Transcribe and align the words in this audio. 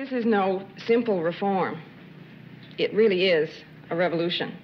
This 0.00 0.12
is 0.12 0.24
no 0.24 0.66
simple 0.86 1.22
reform. 1.22 1.78
It 2.78 2.94
really 2.94 3.26
is 3.26 3.50
a 3.90 3.94
revolution. 3.94 4.56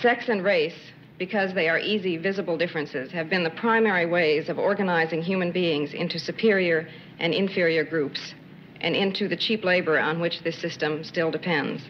Sex 0.00 0.30
and 0.30 0.42
race, 0.42 0.78
because 1.18 1.52
they 1.52 1.68
are 1.68 1.78
easy, 1.78 2.16
visible 2.16 2.56
differences, 2.56 3.12
have 3.12 3.28
been 3.28 3.44
the 3.44 3.50
primary 3.50 4.06
ways 4.06 4.48
of 4.48 4.58
organizing 4.58 5.20
human 5.20 5.52
beings 5.52 5.92
into 5.92 6.18
superior 6.18 6.88
and 7.18 7.34
inferior 7.34 7.84
groups 7.84 8.32
and 8.80 8.96
into 8.96 9.28
the 9.28 9.36
cheap 9.36 9.62
labor 9.62 9.98
on 9.98 10.20
which 10.20 10.42
this 10.42 10.58
system 10.58 11.04
still 11.04 11.30
depends. 11.30 11.82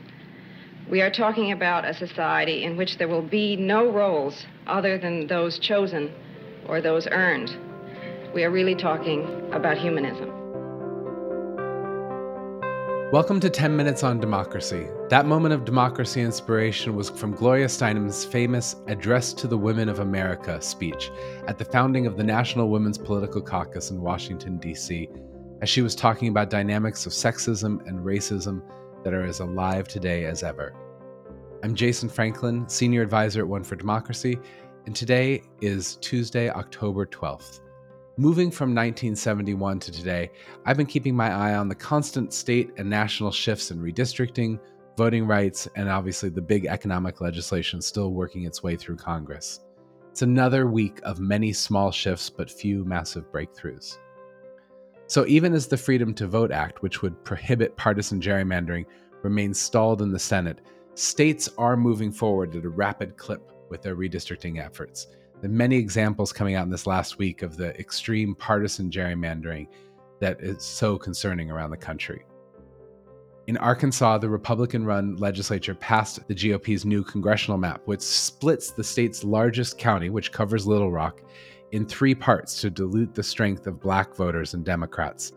We 0.91 1.01
are 1.03 1.13
talking 1.13 1.53
about 1.53 1.85
a 1.85 1.95
society 1.95 2.65
in 2.65 2.77
which 2.77 2.99
there 2.99 3.07
will 3.07 3.23
be 3.23 3.55
no 3.55 3.93
roles 3.93 4.45
other 4.67 4.99
than 4.99 5.29
those 5.29 5.61
chosen 5.61 6.13
or 6.67 6.81
those 6.81 7.07
earned. 7.13 7.57
We 8.35 8.43
are 8.43 8.51
really 8.51 8.75
talking 8.75 9.23
about 9.53 9.79
humanism. 9.79 10.28
Welcome 13.11 13.41
to 13.41 13.49
10 13.49 13.75
Minutes 13.75 14.05
on 14.05 14.21
Democracy. 14.21 14.87
That 15.09 15.25
moment 15.25 15.55
of 15.55 15.65
democracy 15.65 16.21
inspiration 16.21 16.95
was 16.95 17.09
from 17.09 17.35
Gloria 17.35 17.65
Steinem's 17.65 18.23
famous 18.23 18.77
Address 18.87 19.33
to 19.33 19.47
the 19.47 19.57
Women 19.57 19.89
of 19.89 20.01
America 20.01 20.61
speech 20.61 21.11
at 21.47 21.57
the 21.57 21.65
founding 21.65 22.07
of 22.07 22.19
the 22.19 22.23
National 22.23 22.69
Women's 22.69 22.99
Political 22.99 23.41
Caucus 23.41 23.91
in 23.91 24.03
Washington, 24.03 24.59
D.C., 24.59 25.09
as 25.63 25.71
she 25.71 25.81
was 25.81 25.95
talking 25.95 26.29
about 26.29 26.51
dynamics 26.51 27.07
of 27.07 27.13
sexism 27.13 27.81
and 27.89 28.01
racism 28.01 28.61
that 29.05 29.15
are 29.15 29.25
as 29.25 29.41
alive 29.41 29.89
today 29.89 30.27
as 30.27 30.43
ever. 30.43 30.75
I'm 31.63 31.75
Jason 31.75 32.11
Franklin, 32.11 32.69
Senior 32.69 33.01
Advisor 33.01 33.41
at 33.41 33.49
One 33.49 33.65
for 33.65 33.77
Democracy, 33.77 34.39
and 34.85 34.95
today 34.95 35.45
is 35.63 35.97
Tuesday, 36.03 36.51
October 36.51 37.07
12th. 37.07 37.61
Moving 38.21 38.51
from 38.51 38.71
1971 38.71 39.79
to 39.79 39.93
today, 39.93 40.33
I've 40.67 40.77
been 40.77 40.87
keeping 40.87 41.15
my 41.15 41.31
eye 41.31 41.55
on 41.55 41.69
the 41.69 41.75
constant 41.77 42.33
state 42.33 42.73
and 42.77 42.91
national 42.91 43.31
shifts 43.31 43.71
in 43.71 43.79
redistricting, 43.79 44.59
voting 44.97 45.25
rights, 45.25 45.69
and 45.77 45.89
obviously 45.89 46.29
the 46.29 46.43
big 46.43 46.67
economic 46.67 47.21
legislation 47.21 47.81
still 47.81 48.11
working 48.11 48.43
its 48.43 48.61
way 48.61 48.75
through 48.75 48.97
Congress. 48.97 49.61
It's 50.11 50.23
another 50.23 50.67
week 50.67 50.99
of 51.05 51.21
many 51.21 51.53
small 51.53 51.93
shifts, 51.93 52.29
but 52.29 52.51
few 52.51 52.85
massive 52.85 53.31
breakthroughs. 53.31 53.99
So, 55.07 55.25
even 55.29 55.55
as 55.55 55.69
the 55.69 55.77
Freedom 55.77 56.13
to 56.15 56.27
Vote 56.27 56.51
Act, 56.51 56.83
which 56.83 57.03
would 57.03 57.25
prohibit 57.25 57.77
partisan 57.77 58.21
gerrymandering, 58.21 58.87
remains 59.23 59.61
stalled 59.61 60.03
in 60.03 60.11
the 60.11 60.19
Senate, 60.19 60.63
states 60.95 61.51
are 61.57 61.77
moving 61.77 62.11
forward 62.11 62.57
at 62.57 62.65
a 62.65 62.69
rapid 62.69 63.17
clip 63.17 63.53
with 63.71 63.81
their 63.81 63.95
redistricting 63.95 64.61
efforts. 64.61 65.07
Are 65.43 65.49
many 65.49 65.77
examples 65.77 66.33
coming 66.33 66.57
out 66.57 66.65
in 66.65 66.71
this 66.71 66.87
last 66.87 67.19
week 67.19 67.43
of 67.43 67.57
the 67.57 67.79
extreme 67.79 68.35
partisan 68.35 68.91
gerrymandering 68.91 69.69
that 70.21 70.41
is 70.41 70.65
so 70.65 70.99
concerning 70.99 71.51
around 71.51 71.71
the 71.71 71.77
country. 71.77 72.25
In 73.47 73.57
Arkansas, 73.57 74.19
the 74.19 74.29
Republican 74.29 74.85
run 74.85 75.17
legislature 75.17 75.75
passed 75.75 76.27
the 76.29 76.35
GOP's 76.35 76.85
new 76.85 77.03
congressional 77.03 77.57
map, 77.57 77.81
which 77.87 78.03
splits 78.03 78.73
the 78.73 78.85
state's 78.85 79.25
largest 79.25 79.79
county, 79.79 80.11
which 80.11 80.33
covers 80.33 80.67
Little 80.67 80.91
Rock, 80.91 81.23
in 81.73 81.87
three 81.87 82.15
parts 82.15 82.61
to 82.61 82.69
dilute 82.69 83.15
the 83.15 83.23
strength 83.23 83.67
of 83.67 83.81
black 83.81 84.15
voters 84.15 84.55
and 84.55 84.65
Democrats. 84.65 85.33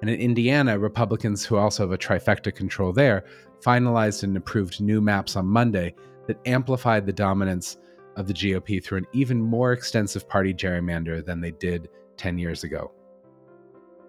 And 0.00 0.08
in 0.08 0.20
Indiana, 0.20 0.78
Republicans, 0.78 1.44
who 1.44 1.56
also 1.56 1.82
have 1.82 1.92
a 1.92 1.98
trifecta 1.98 2.54
control 2.54 2.92
there, 2.92 3.24
finalized 3.60 4.22
and 4.22 4.36
approved 4.36 4.80
new 4.80 5.02
maps 5.02 5.36
on 5.36 5.44
Monday 5.44 5.94
that 6.26 6.40
amplified 6.46 7.04
the 7.04 7.12
dominance 7.12 7.76
of 8.20 8.26
the 8.26 8.34
GOP 8.34 8.82
through 8.82 8.98
an 8.98 9.06
even 9.12 9.40
more 9.40 9.72
extensive 9.72 10.28
party 10.28 10.54
gerrymander 10.54 11.24
than 11.24 11.40
they 11.40 11.50
did 11.50 11.88
10 12.16 12.38
years 12.38 12.62
ago. 12.62 12.92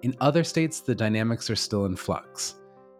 In 0.04 0.16
other 0.20 0.44
states, 0.44 0.82
the 0.82 0.94
dynamics 0.94 1.50
are 1.50 1.56
still 1.56 1.86
in 1.86 1.96
flux. 1.96 2.56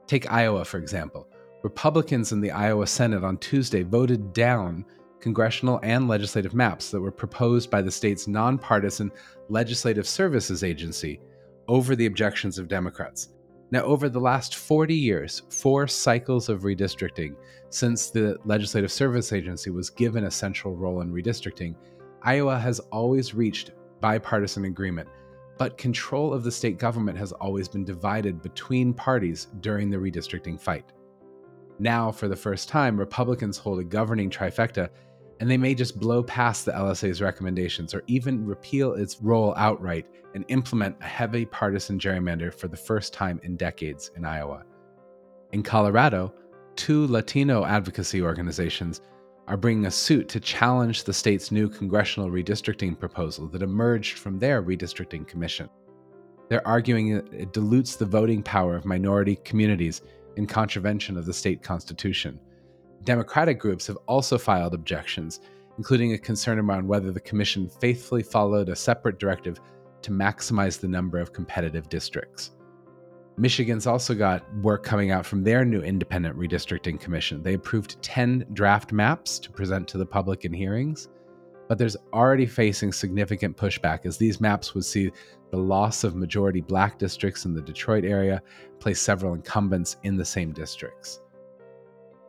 Take 0.08 0.32
Iowa, 0.32 0.66
for 0.66 0.78
example. 0.78 1.28
Republicans 1.64 2.32
in 2.32 2.42
the 2.42 2.52
Iowa 2.52 2.88
Senate 2.88 3.24
on 3.24 3.38
Tuesday 3.38 3.84
voted 3.84 4.34
down 4.34 4.86
congressional 5.20 5.80
and 5.84 6.08
legislative 6.08 6.54
maps 6.54 6.90
that 6.90 7.02
were 7.02 7.12
proposed 7.12 7.70
by 7.70 7.82
the 7.82 7.92
state's 7.92 8.28
nonpartisan 8.28 9.12
Legislative 9.50 10.08
Services 10.08 10.64
Agency 10.64 11.20
over 11.68 11.96
the 11.96 12.08
objections 12.08 12.58
of 12.58 12.68
Democrats. 12.68 13.30
Now, 13.72 13.84
over 13.84 14.10
the 14.10 14.20
last 14.20 14.56
40 14.56 14.94
years, 14.94 15.44
four 15.50 15.88
cycles 15.88 16.50
of 16.50 16.64
redistricting, 16.64 17.36
since 17.70 18.10
the 18.10 18.38
Legislative 18.44 18.92
Service 18.92 19.32
Agency 19.32 19.70
was 19.70 19.90
given 19.90 20.26
a 20.26 20.32
central 20.32 20.76
role 20.76 21.00
in 21.00 21.14
redistricting, 21.14 21.76
Iowa 22.22 22.60
has 22.60 22.82
always 22.92 23.34
reached 23.34 23.72
bipartisan 24.02 24.66
agreement, 24.66 25.08
but 25.58 25.78
control 25.78 26.34
of 26.34 26.44
the 26.44 26.52
state 26.52 26.80
government 26.80 27.18
has 27.18 27.32
always 27.32 27.70
been 27.70 27.86
divided 27.86 28.42
between 28.42 28.94
parties 28.94 29.48
during 29.62 29.90
the 29.90 29.98
redistricting 29.98 30.60
fight. 30.60 30.92
Now, 31.80 32.12
for 32.12 32.28
the 32.28 32.36
first 32.36 32.68
time, 32.68 33.00
Republicans 33.00 33.58
hold 33.58 33.80
a 33.80 33.86
governing 33.86 34.30
trifecta 34.30 34.90
and 35.42 35.50
they 35.50 35.58
may 35.58 35.74
just 35.74 36.00
blow 36.00 36.22
past 36.22 36.66
the 36.66 36.72
LSA's 36.72 37.20
recommendations 37.20 37.96
or 37.96 38.04
even 38.06 38.46
repeal 38.46 38.94
its 38.94 39.20
role 39.22 39.56
outright 39.58 40.06
and 40.36 40.46
implement 40.50 40.96
a 41.02 41.06
heavy 41.06 41.46
partisan 41.46 41.98
gerrymander 41.98 42.54
for 42.54 42.68
the 42.68 42.78
first 42.78 43.12
time 43.12 43.42
in 43.44 43.58
decades 43.58 44.12
in 44.16 44.24
Iowa. 44.24 44.64
In 45.52 45.64
Colorado, 45.64 46.32
two 46.76 47.08
Latino 47.08 47.66
advocacy 47.66 48.22
organizations 48.22 49.02
are 49.48 49.58
bringing 49.58 49.88
a 49.88 49.92
suit 49.92 50.30
to 50.30 50.40
challenge 50.40 51.06
the 51.06 51.14
state's 51.14 51.52
new 51.52 51.68
congressional 51.68 52.30
redistricting 52.30 52.98
proposal 52.98 53.48
that 53.48 53.64
emerged 53.64 54.20
from 54.20 54.38
their 54.38 54.62
redistricting 54.62 55.28
commission. 55.28 55.68
They're 56.50 56.68
arguing 56.68 57.10
it 57.10 57.52
dilutes 57.52 57.96
the 57.96 58.06
voting 58.06 58.44
power 58.44 58.76
of 58.76 58.86
minority 58.86 59.38
communities 59.38 60.04
in 60.38 60.46
contravention 60.46 61.18
of 61.18 61.26
the 61.26 61.34
state 61.34 61.64
constitution 61.64 62.40
Democratic 63.04 63.60
groups 63.60 63.88
have 63.88 63.98
also 64.08 64.38
filed 64.38 64.74
objections, 64.74 65.40
including 65.78 66.14
a 66.14 66.18
concern 66.18 66.60
around 66.60 66.88
whether 66.88 67.12
the 67.12 67.20
Commission 67.20 67.70
faithfully 67.80 68.22
followed 68.22 68.70
a 68.70 68.76
separate 68.76 69.20
directive 69.20 69.60
to 70.04 70.12
maximize 70.12 70.80
the 70.80 70.88
number 70.88 71.20
of 71.20 71.34
competitive 71.34 71.90
districts. 71.90 72.52
Michigan's 73.38 73.88
also 73.88 74.14
got 74.14 74.44
work 74.58 74.84
coming 74.84 75.10
out 75.10 75.26
from 75.26 75.44
their 75.44 75.66
new 75.66 75.82
independent 75.82 76.38
redistricting 76.38 77.00
commission. 77.00 77.42
They 77.42 77.54
approved 77.54 78.02
10 78.04 78.46
draft 78.54 78.92
maps 78.92 79.40
to 79.40 79.50
present 79.50 79.88
to 79.88 79.98
the 79.98 80.06
public 80.06 80.46
in 80.46 80.54
hearings, 80.54 81.08
but 81.68 81.78
there's 81.78 81.98
already 82.14 82.46
facing 82.46 82.92
significant 82.92 83.56
pushback 83.56 84.06
as 84.06 84.18
these 84.18 84.42
maps 84.42 84.76
would 84.76 84.86
see 84.86 85.12
the 85.50 85.58
loss 85.58 86.04
of 86.04 86.16
majority 86.16 86.62
black 86.62 87.00
districts 87.00 87.46
in 87.46 87.54
the 87.54 87.62
Detroit 87.62 88.04
area 88.04 88.42
place 88.80 89.02
several 89.02 89.34
incumbents 89.34 89.96
in 90.04 90.18
the 90.18 90.26
same 90.26 90.52
districts. 90.52 91.21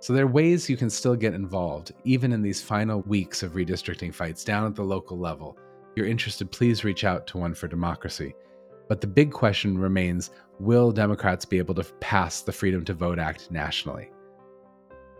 So 0.02 0.12
there 0.12 0.24
are 0.24 0.28
ways 0.28 0.68
you 0.68 0.76
can 0.76 0.90
still 0.90 1.14
get 1.14 1.32
involved, 1.32 1.92
even 2.02 2.32
in 2.32 2.42
these 2.42 2.60
final 2.60 3.02
weeks 3.02 3.44
of 3.44 3.52
redistricting 3.52 4.12
fights 4.12 4.42
down 4.42 4.66
at 4.66 4.74
the 4.74 4.82
local 4.82 5.16
level. 5.16 5.56
If 5.90 5.96
you're 5.96 6.08
interested, 6.08 6.50
please 6.50 6.82
reach 6.82 7.04
out 7.04 7.28
to 7.28 7.38
One 7.38 7.54
for 7.54 7.68
Democracy. 7.68 8.34
But 8.88 9.00
the 9.00 9.06
big 9.06 9.30
question 9.30 9.78
remains 9.78 10.32
will 10.58 10.90
Democrats 10.90 11.44
be 11.44 11.58
able 11.58 11.76
to 11.76 11.84
pass 12.00 12.42
the 12.42 12.50
Freedom 12.50 12.84
to 12.86 12.94
Vote 12.94 13.20
Act 13.20 13.52
nationally? 13.52 14.10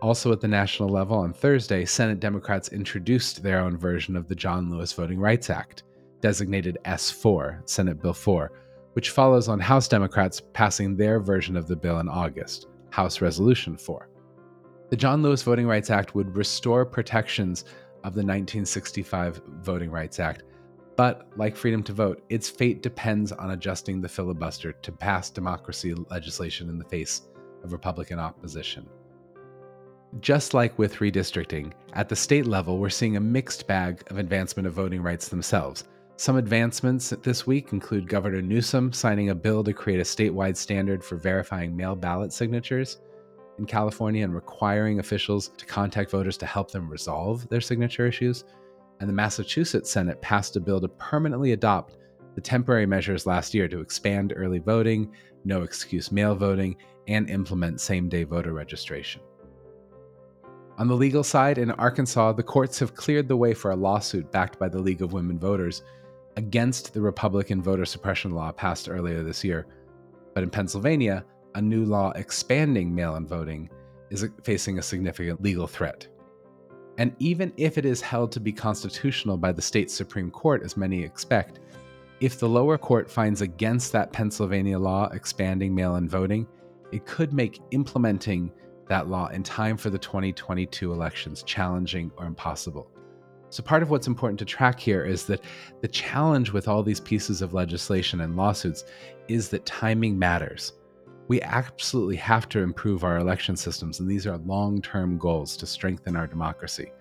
Also, 0.01 0.33
at 0.33 0.41
the 0.41 0.49
national 0.49 0.89
level 0.89 1.17
on 1.17 1.33
Thursday, 1.33 1.85
Senate 1.85 2.19
Democrats 2.19 2.71
introduced 2.71 3.41
their 3.41 3.61
own 3.61 3.77
version 3.79 4.17
of 4.17 4.27
the 4.27 4.35
John 4.35 4.69
Lewis 4.69 4.93
Voting 4.93 5.21
Rights 5.21 5.49
Act, 5.49 5.85
designated 6.21 6.79
S4, 6.87 7.61
Senate 7.71 8.03
Bill 8.03 8.13
4, 8.13 8.51
which 8.95 9.11
follows 9.11 9.47
on 9.47 9.61
House 9.61 9.87
Democrats 9.87 10.43
passing 10.53 10.97
their 10.97 11.21
version 11.21 11.57
of 11.57 11.69
the 11.69 11.77
bill 11.77 12.01
in 12.01 12.09
August, 12.09 12.67
House 12.91 13.21
Resolution 13.21 13.77
4. 13.77 14.09
The 14.93 14.99
John 14.99 15.23
Lewis 15.23 15.43
Voting 15.43 15.67
Rights 15.67 15.89
Act 15.89 16.15
would 16.15 16.37
restore 16.37 16.85
protections 16.85 17.63
of 18.05 18.13
the 18.13 18.21
1965 18.21 19.41
Voting 19.63 19.91
Rights 19.91 20.21
Act, 20.21 20.43
but 20.97 21.29
like 21.35 21.57
freedom 21.57 21.83
to 21.85 21.95
vote, 21.95 22.23
its 22.29 22.51
fate 22.51 22.83
depends 22.83 23.33
on 23.33 23.53
adjusting 23.53 24.03
the 24.03 24.09
filibuster 24.11 24.73
to 24.73 24.93
pass 24.93 25.31
democracy 25.31 25.95
legislation 26.11 26.69
in 26.69 26.79
the 26.79 26.85
face 26.85 27.23
of 27.65 27.73
Republican 27.73 28.19
opposition. 28.19 28.87
Just 30.21 30.53
like 30.53 30.79
with 30.79 30.97
redistricting, 30.97 31.73
at 31.95 32.11
the 32.11 32.15
state 32.15 32.47
level, 32.47 32.77
we're 32.77 32.91
seeing 32.91 33.17
a 33.17 33.21
mixed 33.21 33.67
bag 33.67 34.03
of 34.11 34.19
advancement 34.19 34.67
of 34.67 34.75
voting 34.75 35.03
rights 35.03 35.29
themselves. 35.29 35.85
Some 36.17 36.37
advancements 36.37 37.15
this 37.23 37.47
week 37.47 37.73
include 37.73 38.11
Governor 38.11 38.43
Newsom 38.43 38.93
signing 38.93 39.31
a 39.31 39.35
bill 39.35 39.65
to 39.65 39.73
create 39.73 40.01
a 40.01 40.03
statewide 40.03 40.59
standard 40.59 41.03
for 41.03 41.17
verifying 41.17 41.75
mail 41.75 41.97
ballot 41.97 42.31
signatures 42.31 42.99
in 43.59 43.67
California 43.67 44.25
and 44.25 44.35
requiring 44.35 44.99
officials 44.99 45.49
to 45.57 45.67
contact 45.67 46.11
voters 46.11 46.37
to 46.39 46.47
help 46.47 46.71
them 46.71 46.89
resolve 46.89 47.49
their 47.49 47.61
signature 47.61 48.07
issues. 48.07 48.45
And 49.01 49.09
the 49.09 49.15
Massachusetts 49.15 49.91
Senate 49.91 50.21
passed 50.23 50.57
a 50.57 50.61
bill 50.61 50.81
to 50.81 50.89
permanently 50.89 51.53
adopt 51.53 51.97
the 52.35 52.41
temporary 52.41 52.87
measures 52.87 53.27
last 53.27 53.53
year 53.53 53.69
to 53.69 53.81
expand 53.81 54.33
early 54.37 54.59
voting, 54.59 55.13
no 55.45 55.63
excuse 55.63 56.11
mail 56.11 56.35
voting, 56.35 56.77
and 57.09 57.29
implement 57.29 57.81
same 57.81 58.09
day 58.09 58.25
voter 58.25 58.53
registration. 58.53 59.21
On 60.79 60.89
the 60.89 60.97
legal 60.97 61.23
side, 61.23 61.59
in 61.59 61.71
Arkansas, 61.73 62.33
the 62.33 62.43
courts 62.43 62.79
have 62.79 62.95
cleared 62.95 63.29
the 63.29 63.37
way 63.37 63.53
for 63.53 63.73
a 63.73 63.77
lawsuit 63.77 64.33
backed 64.33 64.59
by 64.59 64.69
the 64.69 64.81
League 64.81 65.03
of 65.03 65.13
Women 65.13 65.39
Voters 65.39 65.83
against 66.37 66.95
the 66.95 67.01
Republican 67.01 67.63
voter 67.63 67.85
suppression 67.85 68.31
law 68.31 68.51
passed 68.53 68.89
earlier 68.89 69.23
this 69.23 69.45
year. 69.45 69.67
But 70.35 70.43
in 70.43 70.51
Pennsylvania, 70.51 71.25
a 71.55 71.63
new 71.63 71.85
law 71.85 72.11
expanding 72.17 72.95
mail 72.95 73.17
in 73.17 73.27
voting 73.27 73.71
is 74.11 74.29
facing 74.43 74.79
a 74.79 74.83
significant 74.83 75.43
legal 75.43 75.67
threat. 75.67 76.07
And 76.99 77.15
even 77.19 77.53
if 77.57 77.79
it 77.79 77.85
is 77.85 78.01
held 78.01 78.33
to 78.33 78.41
be 78.41 78.53
constitutional 78.53 79.37
by 79.37 79.53
the 79.53 79.63
state 79.63 79.91
Supreme 79.91 80.31
Court, 80.31 80.63
as 80.63 80.77
many 80.77 81.03
expect, 81.03 81.61
if 82.21 82.39
the 82.39 82.49
lower 82.49 82.79
court 82.79 83.11
finds 83.11 83.41
against 83.41 83.91
that 83.93 84.13
Pennsylvania 84.13 84.79
law 84.79 85.09
expanding 85.13 85.75
mail 85.75 85.97
in 85.97 86.09
voting, 86.09 86.47
it 86.93 87.07
could 87.07 87.33
make 87.33 87.61
implementing 87.71 88.53
that 88.89 89.09
law 89.09 89.29
in 89.29 89.43
time 89.43 89.77
for 89.77 89.91
the 89.91 89.99
2022 89.99 90.93
elections 90.93 91.43
challenging 91.43 92.13
or 92.17 92.27
impossible. 92.27 92.91
So, 93.49 93.63
part 93.63 93.83
of 93.83 93.91
what's 93.91 94.07
important 94.07 94.39
to 94.39 94.45
track 94.45 94.79
here 94.79 95.05
is 95.05 95.27
that 95.27 95.43
the 95.81 95.89
challenge 95.89 96.53
with 96.53 96.69
all 96.69 96.83
these 96.83 97.01
pieces 97.01 97.43
of 97.43 97.55
legislation 97.55 98.21
and 98.21 98.37
lawsuits 98.37 98.85
is 99.29 99.49
that 99.49 99.67
timing 99.67 100.19
matters. 100.19 100.75
We 101.33 101.41
absolutely 101.41 102.17
have 102.17 102.47
to 102.51 102.59
improve 102.59 103.05
our 103.05 103.17
election 103.17 103.57
systems, 103.57 104.01
and 104.01 104.07
these 104.07 104.27
are 104.27 104.37
long 104.37 104.83
term 104.83 105.17
goals 105.17 105.57
to 105.57 105.67
strengthen 105.67 106.15
our 106.15 106.27
democracy. 106.27 106.93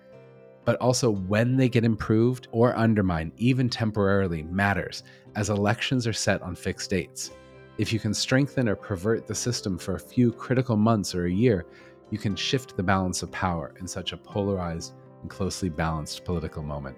But 0.64 0.76
also, 0.76 1.10
when 1.10 1.58
they 1.58 1.68
get 1.68 1.84
improved 1.84 2.48
or 2.50 2.74
undermined, 2.74 3.32
even 3.36 3.68
temporarily, 3.68 4.44
matters, 4.44 5.02
as 5.36 5.50
elections 5.50 6.06
are 6.06 6.14
set 6.14 6.40
on 6.40 6.54
fixed 6.54 6.88
dates. 6.88 7.32
If 7.76 7.92
you 7.92 7.98
can 8.00 8.14
strengthen 8.14 8.70
or 8.70 8.74
pervert 8.74 9.26
the 9.26 9.34
system 9.34 9.76
for 9.76 9.96
a 9.96 10.00
few 10.00 10.32
critical 10.32 10.78
months 10.78 11.14
or 11.14 11.26
a 11.26 11.30
year, 11.30 11.66
you 12.08 12.16
can 12.16 12.34
shift 12.34 12.74
the 12.74 12.82
balance 12.82 13.22
of 13.22 13.30
power 13.32 13.74
in 13.80 13.86
such 13.86 14.14
a 14.14 14.16
polarized 14.16 14.94
and 15.20 15.28
closely 15.28 15.68
balanced 15.68 16.24
political 16.24 16.62
moment. 16.62 16.96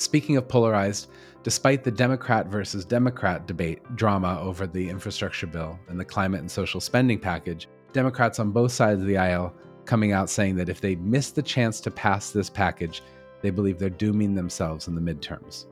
Speaking 0.00 0.38
of 0.38 0.48
polarized, 0.48 1.08
despite 1.42 1.84
the 1.84 1.90
Democrat 1.90 2.46
versus 2.46 2.86
Democrat 2.86 3.46
debate 3.46 3.82
drama 3.96 4.40
over 4.40 4.66
the 4.66 4.88
infrastructure 4.88 5.46
bill 5.46 5.78
and 5.88 6.00
the 6.00 6.04
climate 6.06 6.40
and 6.40 6.50
social 6.50 6.80
spending 6.80 7.18
package, 7.18 7.68
Democrats 7.92 8.38
on 8.38 8.50
both 8.50 8.72
sides 8.72 9.02
of 9.02 9.06
the 9.06 9.18
aisle 9.18 9.54
coming 9.84 10.12
out 10.12 10.30
saying 10.30 10.56
that 10.56 10.70
if 10.70 10.80
they 10.80 10.96
miss 10.96 11.32
the 11.32 11.42
chance 11.42 11.82
to 11.82 11.90
pass 11.90 12.30
this 12.30 12.48
package, 12.48 13.02
they 13.42 13.50
believe 13.50 13.78
they're 13.78 13.90
dooming 13.90 14.34
themselves 14.34 14.88
in 14.88 14.94
the 14.94 15.02
midterms. 15.02 15.66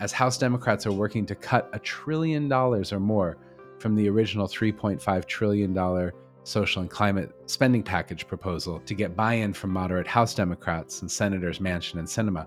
As 0.00 0.12
House 0.12 0.38
Democrats 0.38 0.86
are 0.86 0.92
working 0.92 1.26
to 1.26 1.34
cut 1.34 1.68
a 1.74 1.78
trillion 1.78 2.48
dollars 2.48 2.90
or 2.90 3.00
more 3.00 3.36
from 3.80 3.94
the 3.96 4.08
original 4.08 4.48
$3.5 4.48 5.26
trillion 5.26 6.12
social 6.42 6.80
and 6.80 6.90
climate 6.90 7.34
spending 7.44 7.82
package 7.82 8.26
proposal 8.26 8.80
to 8.86 8.94
get 8.94 9.14
buy 9.14 9.34
in 9.34 9.52
from 9.52 9.68
moderate 9.68 10.06
House 10.06 10.32
Democrats 10.32 11.02
and 11.02 11.10
Senators 11.10 11.58
Manchin 11.58 11.98
and 11.98 12.08
Sinema, 12.08 12.46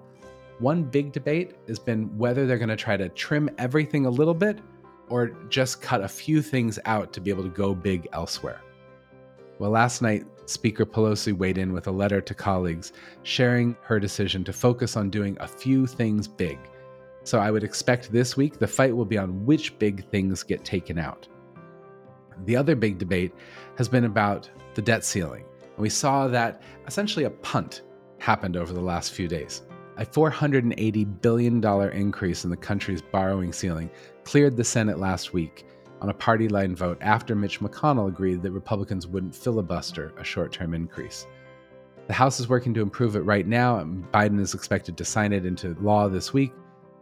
one 0.62 0.84
big 0.84 1.12
debate 1.12 1.56
has 1.68 1.80
been 1.80 2.16
whether 2.18 2.46
they're 2.46 2.60
going 2.60 2.70
to 2.70 2.76
try 2.76 2.96
to 2.96 3.10
trim 3.10 3.50
everything 3.58 4.06
a 4.06 4.10
little 4.10 4.36
bit 4.36 4.60
or 5.10 5.30
just 5.50 5.82
cut 5.82 6.02
a 6.02 6.08
few 6.08 6.42
things 6.42 6.78
out 6.86 7.12
to 7.14 7.20
be 7.20 7.32
able 7.32 7.44
to 7.44 7.50
go 7.50 7.74
big 7.74 8.08
elsewhere. 8.14 8.62
Well, 9.58 9.72
last 9.72 10.02
night, 10.02 10.26
Speaker 10.46 10.86
Pelosi 10.86 11.34
weighed 11.34 11.58
in 11.58 11.74
with 11.74 11.88
a 11.88 11.92
letter 11.92 12.22
to 12.22 12.34
colleagues 12.34 12.94
sharing 13.24 13.76
her 13.82 14.00
decision 14.00 14.44
to 14.44 14.54
focus 14.54 14.96
on 14.96 15.10
doing 15.10 15.36
a 15.40 15.48
few 15.48 15.88
things 15.88 16.28
big. 16.28 16.60
So 17.24 17.40
I 17.40 17.52
would 17.52 17.64
expect 17.64 18.12
this 18.12 18.38
week 18.38 18.60
the 18.60 18.68
fight 18.68 18.96
will 18.96 19.06
be 19.06 19.18
on 19.18 19.46
which 19.46 19.78
big 19.80 20.08
things 20.10 20.44
get 20.44 20.64
taken 20.64 21.00
out. 21.00 21.28
The 22.46 22.56
other 22.56 22.76
big 22.76 22.98
debate 22.98 23.34
has 23.78 23.88
been 23.88 24.06
about 24.06 24.50
the 24.76 24.82
debt 24.82 25.04
ceiling. 25.04 25.46
And 25.64 25.80
we 25.80 25.90
saw 25.90 26.28
that 26.28 26.62
essentially 26.88 27.26
a 27.26 27.32
punt 27.32 27.82
happened 28.20 28.58
over 28.58 28.74
the 28.74 28.82
last 28.82 29.14
few 29.14 29.28
days. 29.28 29.64
A 30.02 30.06
$480 30.06 31.22
billion 31.22 31.64
increase 31.94 32.44
in 32.44 32.50
the 32.50 32.58
country's 32.58 33.04
borrowing 33.04 33.54
ceiling 33.54 33.92
cleared 34.24 34.58
the 34.58 34.64
Senate 34.64 34.98
last 34.98 35.32
week 35.32 35.68
on 36.02 36.10
a 36.10 36.14
party 36.16 36.48
line 36.48 36.76
vote 36.76 36.98
after 37.02 37.36
Mitch 37.36 37.60
McConnell 37.60 38.08
agreed 38.08 38.42
that 38.42 38.52
Republicans 38.52 39.06
wouldn't 39.06 39.36
filibuster 39.36 40.12
a 40.18 40.24
short 40.24 40.52
term 40.52 40.74
increase. 40.74 41.28
The 42.08 42.14
House 42.14 42.40
is 42.40 42.50
working 42.50 42.74
to 42.74 42.82
improve 42.82 43.16
it 43.16 43.20
right 43.20 43.46
now, 43.46 43.78
and 43.78 44.12
Biden 44.12 44.40
is 44.40 44.56
expected 44.56 44.98
to 44.98 45.06
sign 45.06 45.34
it 45.34 45.46
into 45.46 45.78
law 45.80 46.10
this 46.10 46.34
week, 46.34 46.52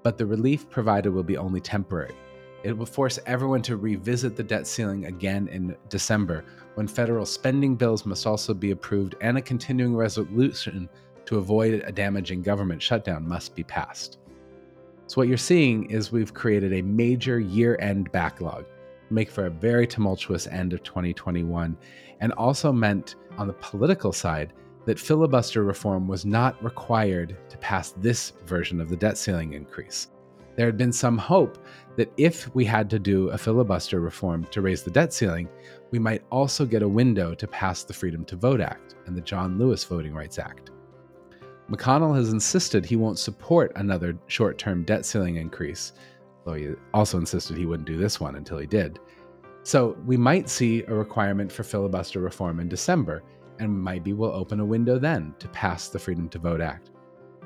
but 0.04 0.18
the 0.18 0.26
relief 0.26 0.70
provided 0.70 1.14
will 1.14 1.24
be 1.24 1.38
only 1.38 1.62
temporary. 1.62 2.16
It 2.64 2.78
will 2.78 2.86
force 2.86 3.18
everyone 3.26 3.62
to 3.62 3.78
revisit 3.78 4.36
the 4.36 4.44
debt 4.44 4.68
ceiling 4.68 5.06
again 5.06 5.48
in 5.48 5.78
December, 5.88 6.44
when 6.76 6.86
federal 6.86 7.26
spending 7.26 7.78
bills 7.78 8.06
must 8.06 8.28
also 8.28 8.54
be 8.54 8.72
approved 8.72 9.16
and 9.22 9.38
a 9.38 9.42
continuing 9.42 9.96
resolution 9.96 10.90
to 11.30 11.38
avoid 11.38 11.84
a 11.86 11.92
damaging 11.92 12.42
government 12.42 12.82
shutdown 12.82 13.28
must 13.28 13.56
be 13.56 13.64
passed. 13.64 14.18
So, 15.06 15.22
what 15.22 15.28
you're 15.28 15.38
seeing 15.38 15.86
is 15.92 16.12
we've 16.12 16.34
created 16.34 16.74
a 16.74 16.82
major 16.82 17.40
year 17.40 17.78
end 17.80 18.12
backlog, 18.12 18.66
make 19.12 19.30
for 19.30 19.46
a 19.46 19.52
very 19.52 19.86
tumultuous 19.86 20.48
end 20.48 20.74
of 20.74 20.82
2021, 20.82 21.78
and 22.20 22.32
also 22.34 22.72
meant 22.72 23.16
on 23.38 23.46
the 23.46 23.54
political 23.54 24.12
side 24.12 24.54
that 24.86 24.98
filibuster 24.98 25.64
reform 25.64 26.08
was 26.08 26.26
not 26.26 26.64
required 26.64 27.38
to 27.48 27.58
pass 27.60 27.92
this 27.92 28.34
version 28.48 28.82
of 28.82 28.90
the 28.90 28.98
debt 28.98 29.16
ceiling 29.16 29.54
increase. 29.54 30.08
There 30.56 30.66
had 30.66 30.78
been 30.78 30.92
some 30.92 31.20
hope 31.20 31.64
that 31.96 32.12
if 32.18 32.54
we 32.56 32.66
had 32.66 32.90
to 32.90 32.98
do 32.98 33.30
a 33.30 33.38
filibuster 33.38 34.00
reform 34.00 34.46
to 34.46 34.62
raise 34.62 34.82
the 34.82 34.90
debt 34.90 35.14
ceiling, 35.14 35.48
we 35.92 36.00
might 36.00 36.24
also 36.32 36.66
get 36.66 36.82
a 36.82 36.90
window 36.90 37.36
to 37.36 37.48
pass 37.48 37.84
the 37.84 37.94
Freedom 37.94 38.26
to 38.26 38.36
Vote 38.36 38.62
Act 38.62 38.96
and 39.06 39.16
the 39.16 39.22
John 39.22 39.60
Lewis 39.60 39.84
Voting 39.84 40.16
Rights 40.16 40.40
Act. 40.40 40.72
McConnell 41.70 42.16
has 42.16 42.34
insisted 42.34 42.84
he 42.86 42.96
won't 42.96 43.20
support 43.20 43.72
another 43.76 44.18
short 44.28 44.58
term 44.58 44.84
debt 44.84 45.06
ceiling 45.06 45.36
increase, 45.36 45.94
though 46.46 46.54
he 46.54 46.70
also 46.94 47.20
insisted 47.20 47.58
he 47.58 47.66
wouldn't 47.66 47.88
do 47.88 47.98
this 47.98 48.20
one 48.20 48.36
until 48.36 48.58
he 48.58 48.66
did. 48.66 49.00
So 49.64 49.96
we 50.06 50.18
might 50.18 50.50
see 50.50 50.84
a 50.84 50.94
requirement 50.94 51.52
for 51.52 51.64
filibuster 51.64 52.20
reform 52.20 52.60
in 52.60 52.70
December, 52.70 53.24
and 53.60 53.84
maybe 53.84 54.14
we'll 54.14 54.32
open 54.32 54.60
a 54.60 54.66
window 54.66 54.98
then 54.98 55.36
to 55.38 55.48
pass 55.50 55.90
the 55.90 56.00
Freedom 56.00 56.28
to 56.30 56.40
Vote 56.40 56.62
Act. 56.62 56.90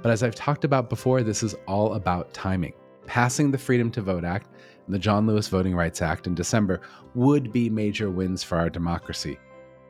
But 0.02 0.12
as 0.12 0.24
I've 0.24 0.36
talked 0.36 0.64
about 0.64 0.90
before, 0.90 1.22
this 1.22 1.44
is 1.44 1.56
all 1.68 1.96
about 1.96 2.34
timing. 2.34 2.74
Passing 3.06 3.52
the 3.52 3.58
Freedom 3.58 3.92
to 3.92 4.02
Vote 4.02 4.24
Act 4.24 4.48
and 4.86 4.96
the 4.96 5.00
John 5.00 5.28
Lewis 5.28 5.50
Voting 5.50 5.76
Rights 5.76 6.02
Act 6.02 6.28
in 6.28 6.36
December 6.36 6.82
would 7.16 7.52
be 7.52 7.70
major 7.70 8.10
wins 8.10 8.44
for 8.44 8.58
our 8.58 8.70
democracy. 8.70 9.38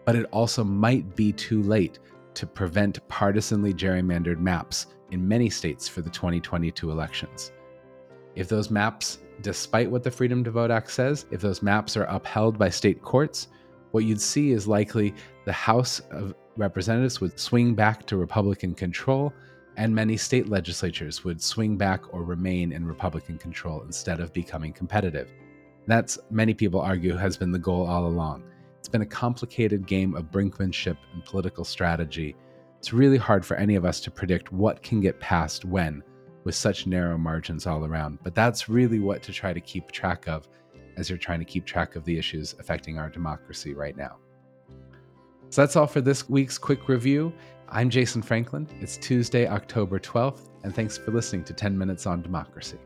But 0.05 0.15
it 0.15 0.25
also 0.31 0.63
might 0.63 1.15
be 1.15 1.33
too 1.33 1.61
late 1.61 1.99
to 2.35 2.47
prevent 2.47 3.05
partisanly 3.07 3.73
gerrymandered 3.73 4.39
maps 4.39 4.87
in 5.11 5.27
many 5.27 5.49
states 5.49 5.87
for 5.87 6.01
the 6.01 6.09
2022 6.09 6.91
elections. 6.91 7.51
If 8.35 8.49
those 8.49 8.71
maps, 8.71 9.19
despite 9.41 9.89
what 9.89 10.03
the 10.03 10.11
Freedom 10.11 10.43
to 10.43 10.51
Vote 10.51 10.71
Act 10.71 10.91
says, 10.91 11.25
if 11.31 11.41
those 11.41 11.61
maps 11.61 11.95
are 11.95 12.05
upheld 12.05 12.57
by 12.57 12.69
state 12.69 13.01
courts, 13.01 13.47
what 13.91 14.05
you'd 14.05 14.21
see 14.21 14.51
is 14.51 14.67
likely 14.67 15.13
the 15.45 15.53
House 15.53 15.99
of 16.11 16.33
Representatives 16.57 17.21
would 17.21 17.39
swing 17.39 17.75
back 17.75 18.05
to 18.07 18.17
Republican 18.17 18.73
control, 18.73 19.33
and 19.77 19.93
many 19.93 20.17
state 20.17 20.49
legislatures 20.49 21.23
would 21.23 21.41
swing 21.41 21.77
back 21.77 22.13
or 22.13 22.23
remain 22.23 22.71
in 22.71 22.85
Republican 22.85 23.37
control 23.37 23.81
instead 23.83 24.19
of 24.19 24.33
becoming 24.33 24.73
competitive. 24.73 25.31
That's, 25.85 26.17
many 26.31 26.53
people 26.53 26.79
argue, 26.79 27.15
has 27.15 27.37
been 27.37 27.51
the 27.51 27.59
goal 27.59 27.85
all 27.85 28.07
along 28.07 28.43
it's 28.83 28.89
been 28.89 29.01
a 29.01 29.05
complicated 29.05 29.87
game 29.87 30.13
of 30.13 30.29
brinkmanship 30.29 30.97
and 31.13 31.23
political 31.23 31.63
strategy. 31.63 32.35
It's 32.79 32.91
really 32.91 33.15
hard 33.15 33.45
for 33.45 33.55
any 33.55 33.75
of 33.75 33.85
us 33.85 34.01
to 34.01 34.11
predict 34.11 34.51
what 34.51 34.83
can 34.83 34.99
get 34.99 35.21
passed 35.21 35.63
when, 35.63 36.03
with 36.43 36.53
such 36.53 36.85
narrow 36.85 37.17
margins 37.17 37.65
all 37.65 37.85
around. 37.85 38.19
But 38.23 38.35
that's 38.35 38.67
really 38.67 38.99
what 38.99 39.23
to 39.23 39.31
try 39.31 39.53
to 39.53 39.61
keep 39.61 39.89
track 39.93 40.27
of 40.27 40.49
as 40.97 41.09
you're 41.09 41.17
trying 41.17 41.39
to 41.39 41.45
keep 41.45 41.65
track 41.65 41.95
of 41.95 42.03
the 42.03 42.17
issues 42.17 42.55
affecting 42.59 42.97
our 42.97 43.09
democracy 43.09 43.73
right 43.73 43.95
now. 43.95 44.17
So 45.49 45.61
that's 45.61 45.77
all 45.77 45.87
for 45.87 46.01
this 46.01 46.27
week's 46.27 46.57
quick 46.57 46.89
review. 46.89 47.31
I'm 47.69 47.89
Jason 47.89 48.21
Franklin. 48.21 48.67
It's 48.81 48.97
Tuesday, 48.97 49.47
October 49.47 49.97
12th, 49.97 50.49
and 50.65 50.75
thanks 50.75 50.97
for 50.97 51.11
listening 51.11 51.45
to 51.45 51.53
10 51.53 51.77
Minutes 51.77 52.05
on 52.05 52.21
Democracy. 52.21 52.79